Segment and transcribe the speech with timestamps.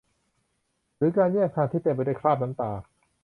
[0.97, 2.71] หรือการแยกทางที่เต็มไปด้วยคราบน้ำตา